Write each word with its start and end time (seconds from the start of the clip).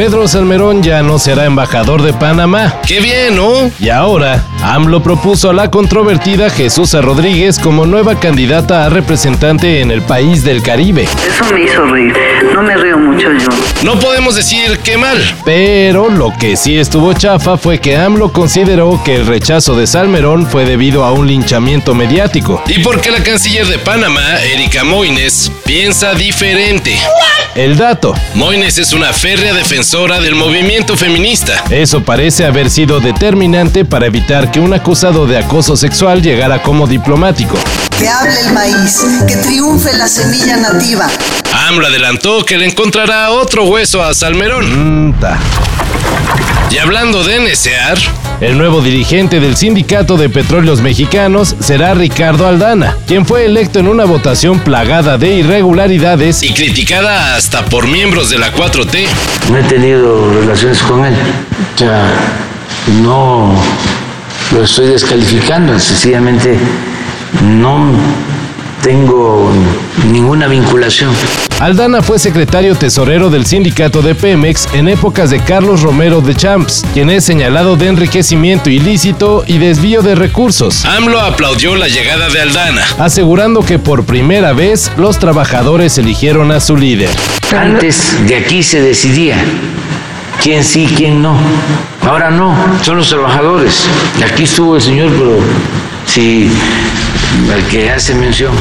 Pedro 0.00 0.26
Salmerón 0.26 0.82
ya 0.82 1.02
no 1.02 1.18
será 1.18 1.44
embajador 1.44 2.00
de 2.00 2.14
Panamá. 2.14 2.80
¡Qué 2.86 3.00
bien, 3.00 3.36
¿no? 3.36 3.70
Y 3.78 3.90
ahora, 3.90 4.46
AMLO 4.62 5.02
propuso 5.02 5.50
a 5.50 5.52
la 5.52 5.70
controvertida 5.70 6.48
Jesús 6.48 6.94
Rodríguez 6.94 7.58
como 7.58 7.84
nueva 7.84 8.18
candidata 8.18 8.86
a 8.86 8.88
representante 8.88 9.82
en 9.82 9.90
el 9.90 10.00
país 10.00 10.42
del 10.42 10.62
Caribe. 10.62 11.02
Eso 11.02 11.44
me 11.52 11.64
hizo 11.64 11.84
reír. 11.84 12.14
No 12.54 12.62
me 12.62 12.78
río 12.78 12.96
mucho 12.96 13.30
yo. 13.30 13.48
No 13.82 14.00
podemos 14.00 14.36
decir 14.36 14.78
qué 14.82 14.96
mal. 14.96 15.18
Pero 15.44 16.08
lo 16.08 16.32
que 16.38 16.56
sí 16.56 16.78
estuvo 16.78 17.12
chafa 17.12 17.58
fue 17.58 17.78
que 17.78 17.98
AMLO 17.98 18.32
consideró 18.32 19.02
que 19.04 19.16
el 19.16 19.26
rechazo 19.26 19.76
de 19.76 19.86
Salmerón 19.86 20.46
fue 20.46 20.64
debido 20.64 21.04
a 21.04 21.12
un 21.12 21.26
linchamiento 21.26 21.94
mediático. 21.94 22.62
Y 22.68 22.78
porque 22.78 23.10
la 23.10 23.22
canciller 23.22 23.66
de 23.66 23.78
Panamá, 23.78 24.40
Erika 24.50 24.82
Moines, 24.82 25.52
piensa 25.66 26.14
diferente. 26.14 26.98
El 27.60 27.76
dato. 27.76 28.14
Moines 28.36 28.78
es 28.78 28.94
una 28.94 29.12
férrea 29.12 29.52
defensora 29.52 30.18
del 30.18 30.34
movimiento 30.34 30.96
feminista. 30.96 31.62
Eso 31.68 32.02
parece 32.02 32.46
haber 32.46 32.70
sido 32.70 33.00
determinante 33.00 33.84
para 33.84 34.06
evitar 34.06 34.50
que 34.50 34.60
un 34.60 34.72
acusado 34.72 35.26
de 35.26 35.36
acoso 35.36 35.76
sexual 35.76 36.22
llegara 36.22 36.62
como 36.62 36.86
diplomático. 36.86 37.58
Que 37.98 38.08
hable 38.08 38.40
el 38.40 38.54
maíz, 38.54 39.02
que 39.28 39.36
triunfe 39.36 39.92
la 39.92 40.08
semilla 40.08 40.56
nativa. 40.56 41.10
AMLO 41.70 41.86
adelantó 41.86 42.44
que 42.44 42.58
le 42.58 42.66
encontrará 42.66 43.30
otro 43.30 43.64
hueso 43.64 44.02
a 44.02 44.12
Salmerón. 44.12 45.14
Y 46.68 46.78
hablando 46.78 47.22
de 47.22 47.38
NSEAR, 47.38 47.96
el 48.40 48.58
nuevo 48.58 48.80
dirigente 48.80 49.38
del 49.38 49.56
Sindicato 49.56 50.16
de 50.16 50.28
Petróleos 50.28 50.80
Mexicanos 50.80 51.54
será 51.60 51.94
Ricardo 51.94 52.48
Aldana, 52.48 52.96
quien 53.06 53.24
fue 53.24 53.44
electo 53.44 53.78
en 53.78 53.86
una 53.86 54.04
votación 54.04 54.58
plagada 54.58 55.16
de 55.16 55.36
irregularidades 55.36 56.42
y 56.42 56.52
criticada 56.52 57.36
hasta 57.36 57.64
por 57.66 57.86
miembros 57.86 58.30
de 58.30 58.38
la 58.38 58.52
4T. 58.52 59.06
No 59.52 59.58
he 59.58 59.62
tenido 59.62 60.28
relaciones 60.40 60.78
con 60.78 61.04
él. 61.04 61.14
O 61.76 61.78
sea, 61.78 62.02
no 63.00 63.54
lo 64.50 64.64
estoy 64.64 64.88
descalificando, 64.88 65.78
sencillamente 65.78 66.58
no 67.44 67.92
tengo 68.82 69.50
ninguna 70.10 70.46
vinculación. 70.46 71.10
Aldana 71.60 72.02
fue 72.02 72.18
secretario 72.18 72.74
tesorero 72.74 73.28
del 73.28 73.44
sindicato 73.44 74.00
de 74.00 74.14
Pemex 74.14 74.68
en 74.72 74.88
épocas 74.88 75.30
de 75.30 75.40
Carlos 75.40 75.82
Romero 75.82 76.20
de 76.20 76.34
Champs, 76.34 76.84
quien 76.94 77.10
es 77.10 77.24
señalado 77.24 77.76
de 77.76 77.88
enriquecimiento 77.88 78.70
ilícito 78.70 79.44
y 79.46 79.58
desvío 79.58 80.02
de 80.02 80.14
recursos. 80.14 80.84
AMLO 80.84 81.20
aplaudió 81.20 81.76
la 81.76 81.88
llegada 81.88 82.30
de 82.30 82.40
Aldana, 82.40 82.82
asegurando 82.98 83.60
que 83.64 83.78
por 83.78 84.04
primera 84.04 84.52
vez 84.52 84.90
los 84.96 85.18
trabajadores 85.18 85.98
eligieron 85.98 86.50
a 86.50 86.60
su 86.60 86.76
líder. 86.76 87.10
Antes 87.56 88.16
de 88.26 88.36
aquí 88.36 88.62
se 88.62 88.80
decidía 88.80 89.36
quién 90.42 90.64
sí, 90.64 90.88
quién 90.96 91.20
no. 91.20 91.36
Ahora 92.02 92.30
no, 92.30 92.54
son 92.82 92.96
los 92.96 93.08
trabajadores. 93.08 93.84
Aquí 94.24 94.44
estuvo 94.44 94.76
el 94.76 94.82
señor, 94.82 95.10
pero 95.10 95.36
si 96.06 96.50
el 97.52 97.64
que 97.68 97.90
hace 97.90 98.14
mención. 98.14 98.52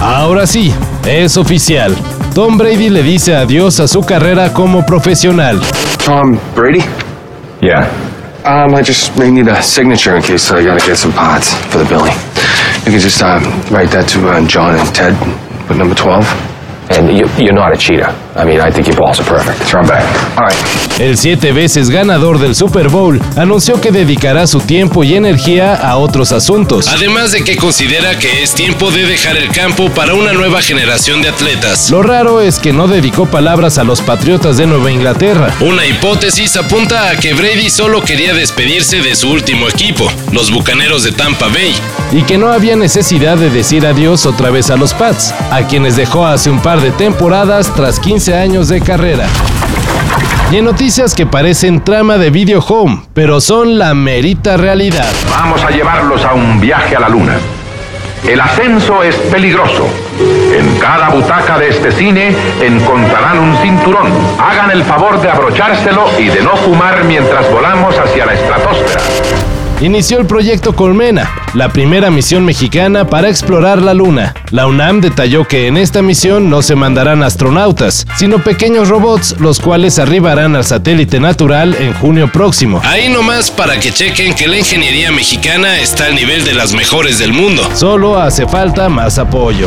Ahora 0.00 0.46
sí, 0.46 0.72
es 1.06 1.36
oficial. 1.36 1.96
Tom 2.34 2.56
Brady 2.56 2.88
le 2.88 3.02
dice 3.02 3.36
adiós 3.36 3.78
a 3.80 3.88
su 3.88 4.00
carrera 4.02 4.52
como 4.52 4.84
profesional. 4.84 5.60
Tom 6.04 6.38
Brady? 6.54 6.82
Yeah. 7.60 7.88
Um, 8.44 8.74
I 8.74 8.82
just 8.82 9.16
may 9.16 9.30
need 9.30 9.48
a 9.48 9.62
signature 9.62 10.16
in 10.16 10.22
case 10.22 10.50
I 10.50 10.64
gotta 10.64 10.84
get 10.84 10.96
some 10.96 11.12
pots 11.12 11.54
for 11.70 11.78
the 11.78 11.84
billing. 11.84 12.14
You 12.84 12.90
can 12.90 13.00
just 13.00 13.22
um, 13.22 13.44
write 13.70 13.90
that 13.92 14.08
to 14.08 14.28
uh, 14.28 14.44
John 14.48 14.74
and 14.74 14.92
Ted, 14.94 15.14
with 15.68 15.78
number 15.78 15.94
12. 15.94 16.51
And 16.98 17.10
you, 17.10 17.26
you're 17.38 17.54
not 17.54 17.72
a 17.72 17.76
cheater. 17.76 18.14
I 18.36 18.44
mean, 18.44 18.60
I 18.60 18.70
think 18.70 18.86
your 18.86 18.96
balls 18.96 19.18
are 19.18 19.24
perfect. 19.24 19.58
Throw 19.64 19.82
back. 19.82 20.04
All 20.36 20.46
right. 20.46 21.00
El 21.00 21.16
siete 21.16 21.52
veces 21.52 21.90
ganador 21.90 22.38
del 22.38 22.54
Super 22.54 22.88
Bowl 22.88 23.20
anunció 23.36 23.80
que 23.80 23.90
dedicará 23.90 24.46
su 24.46 24.60
tiempo 24.60 25.02
y 25.04 25.14
energía 25.14 25.74
a 25.74 25.96
otros 25.96 26.32
asuntos. 26.32 26.88
Además 26.88 27.32
de 27.32 27.44
que 27.44 27.56
considera 27.56 28.18
que 28.18 28.42
es 28.42 28.52
tiempo 28.54 28.90
de 28.90 29.06
dejar 29.06 29.36
el 29.36 29.50
campo 29.50 29.90
para 29.90 30.14
una 30.14 30.32
nueva 30.32 30.60
generación 30.60 31.22
de 31.22 31.28
atletas. 31.30 31.90
Lo 31.90 32.02
raro 32.02 32.40
es 32.40 32.58
que 32.58 32.72
no 32.72 32.88
dedicó 32.88 33.26
palabras 33.26 33.78
a 33.78 33.84
los 33.84 34.00
Patriotas 34.02 34.58
de 34.58 34.66
Nueva 34.66 34.90
Inglaterra. 34.90 35.54
Una 35.60 35.86
hipótesis 35.86 36.56
apunta 36.56 37.10
a 37.10 37.16
que 37.16 37.34
Brady 37.34 37.70
solo 37.70 38.02
quería 38.02 38.34
despedirse 38.34 39.00
de 39.00 39.14
su 39.14 39.30
último 39.30 39.68
equipo, 39.68 40.10
los 40.30 40.50
Bucaneros 40.50 41.04
de 41.04 41.12
Tampa 41.12 41.48
Bay, 41.48 41.74
y 42.12 42.22
que 42.22 42.38
no 42.38 42.52
había 42.52 42.76
necesidad 42.76 43.36
de 43.38 43.50
decir 43.50 43.86
adiós 43.86 44.26
otra 44.26 44.50
vez 44.50 44.70
a 44.70 44.76
los 44.76 44.92
Pats, 44.94 45.34
a 45.50 45.66
quienes 45.66 45.96
dejó 45.96 46.26
hace 46.26 46.50
un 46.50 46.60
par 46.60 46.80
de 46.80 46.81
temporadas 46.90 47.72
tras 47.74 48.00
15 48.00 48.36
años 48.36 48.68
de 48.68 48.80
carrera. 48.80 49.26
Y 50.50 50.56
en 50.56 50.64
noticias 50.64 51.14
que 51.14 51.24
parecen 51.24 51.82
trama 51.82 52.18
de 52.18 52.30
video 52.30 52.60
home, 52.60 53.02
pero 53.14 53.40
son 53.40 53.78
la 53.78 53.94
merita 53.94 54.56
realidad. 54.56 55.10
Vamos 55.30 55.62
a 55.64 55.70
llevarlos 55.70 56.24
a 56.24 56.34
un 56.34 56.60
viaje 56.60 56.96
a 56.96 57.00
la 57.00 57.08
luna. 57.08 57.36
El 58.26 58.40
ascenso 58.40 59.02
es 59.02 59.16
peligroso. 59.16 59.86
En 60.52 60.78
cada 60.78 61.08
butaca 61.08 61.58
de 61.58 61.68
este 61.68 61.90
cine 61.90 62.36
encontrarán 62.60 63.38
un 63.38 63.56
cinturón. 63.58 64.12
Hagan 64.38 64.70
el 64.70 64.84
favor 64.84 65.20
de 65.20 65.30
abrochárselo 65.30 66.06
y 66.18 66.26
de 66.26 66.42
no 66.42 66.56
fumar 66.56 67.04
mientras 67.04 67.50
volamos 67.50 67.96
hacia 67.98 68.26
la 68.26 68.34
estratosfera. 68.34 69.51
Inició 69.82 70.20
el 70.20 70.26
proyecto 70.26 70.76
Colmena, 70.76 71.28
la 71.54 71.70
primera 71.70 72.08
misión 72.08 72.44
mexicana 72.44 73.08
para 73.08 73.28
explorar 73.28 73.82
la 73.82 73.94
Luna. 73.94 74.32
La 74.52 74.68
UNAM 74.68 75.00
detalló 75.00 75.48
que 75.48 75.66
en 75.66 75.76
esta 75.76 76.02
misión 76.02 76.48
no 76.48 76.62
se 76.62 76.76
mandarán 76.76 77.24
astronautas, 77.24 78.06
sino 78.16 78.38
pequeños 78.38 78.88
robots, 78.88 79.34
los 79.40 79.58
cuales 79.58 79.98
arribarán 79.98 80.54
al 80.54 80.64
satélite 80.64 81.18
natural 81.18 81.74
en 81.74 81.94
junio 81.94 82.30
próximo. 82.30 82.80
Ahí 82.84 83.08
nomás 83.08 83.50
para 83.50 83.80
que 83.80 83.90
chequen 83.90 84.36
que 84.36 84.46
la 84.46 84.58
ingeniería 84.58 85.10
mexicana 85.10 85.80
está 85.80 86.06
al 86.06 86.14
nivel 86.14 86.44
de 86.44 86.54
las 86.54 86.72
mejores 86.74 87.18
del 87.18 87.32
mundo. 87.32 87.68
Solo 87.74 88.20
hace 88.20 88.46
falta 88.46 88.88
más 88.88 89.18
apoyo. 89.18 89.66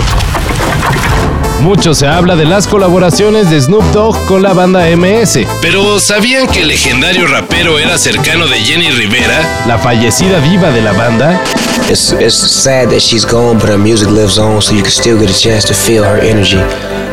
Mucho 1.61 1.93
se 1.93 2.07
habla 2.07 2.35
de 2.35 2.45
las 2.45 2.67
colaboraciones 2.67 3.49
de 3.49 3.59
Snoop 3.59 3.83
Dogg 3.91 4.17
con 4.27 4.43
la 4.43 4.53
banda 4.53 4.85
MS. 4.95 5.39
Pero 5.61 5.99
¿sabían 5.99 6.47
que 6.47 6.61
el 6.61 6.67
legendario 6.67 7.27
rapero 7.27 7.79
era 7.79 7.97
cercano 7.97 8.47
de 8.47 8.57
Jenny 8.57 8.91
Rivera, 8.91 9.63
la 9.67 9.77
fallecida 9.77 10.39
diva 10.41 10.71
de 10.71 10.81
la 10.81 10.91
banda? 10.91 11.41
It's, 11.89 12.11
it's 12.13 12.35
sad 12.35 12.89
that 12.89 13.01
she's 13.01 13.25
gone, 13.25 13.57
but 13.57 13.69
her 13.69 13.77
music 13.77 14.09
lives 14.09 14.37
on, 14.37 14.61
so 14.61 14.73
you 14.73 14.81
can 14.81 14.91
still 14.91 15.19
get 15.19 15.29
a 15.29 15.37
chance 15.37 15.65
to 15.65 15.73
feel 15.73 16.03
her 16.03 16.17
energy. 16.17 16.59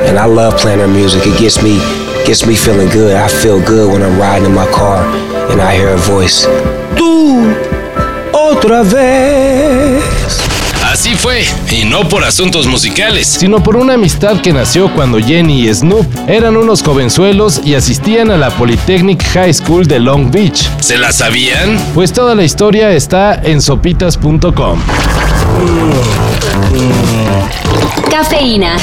And 0.06 0.19
I 0.19 0.26
love 0.26 0.58
playing 0.60 0.81
her 0.81 0.88
music. 0.88 1.26
It 1.26 1.38
gets 1.38 1.62
me, 1.62 1.78
gets 2.26 2.47
me 2.47 2.54
feeling 2.54 2.88
good. 2.88 3.14
I 3.16 3.28
feel 3.28 3.60
good 3.60 3.91
when 3.92 4.02
I'm 4.02 4.19
riding 4.19 4.47
in 4.47 4.54
my 4.54 4.66
car 4.70 5.02
and 5.50 5.60
I 5.60 5.75
hear 5.75 5.88
her 5.88 5.97
voice. 5.97 6.47
Tú, 6.97 7.54
otra 8.32 8.82
vez. 8.82 10.51
Así 10.92 11.14
fue, 11.14 11.47
y 11.70 11.86
no 11.86 12.06
por 12.06 12.22
asuntos 12.22 12.66
musicales, 12.66 13.26
sino 13.26 13.62
por 13.62 13.76
una 13.76 13.94
amistad 13.94 14.42
que 14.42 14.53
nació 14.53 14.92
cuando 14.92 15.19
Jenny 15.19 15.66
y 15.66 15.75
Snoop 15.75 16.06
eran 16.28 16.54
unos 16.54 16.82
jovenzuelos 16.82 17.62
y 17.64 17.76
asistían 17.76 18.30
a 18.30 18.36
la 18.36 18.50
Polytechnic 18.50 19.25
High 19.32 19.54
School 19.54 19.86
de 19.86 19.98
Long 19.98 20.31
Beach. 20.31 20.69
¿Se 20.81 20.98
la 20.98 21.10
sabían? 21.10 21.81
Pues 21.94 22.12
toda 22.12 22.34
la 22.34 22.44
historia 22.44 22.92
está 22.92 23.41
en 23.42 23.62
sopitas.com. 23.62 24.82
Cafeína. 28.10 28.76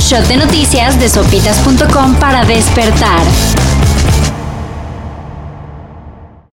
Shot 0.00 0.26
de 0.28 0.36
noticias 0.36 1.00
de 1.00 1.08
sopitas.com 1.08 2.16
para 2.16 2.44
despertar. 2.44 3.22